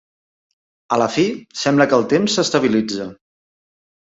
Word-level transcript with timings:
A 0.95 0.97
la 1.01 1.07
fi, 1.15 1.25
sembla 1.65 1.87
que 1.93 1.99
el 2.01 2.09
temps 2.15 2.39
s'estabilitza. 2.39 3.07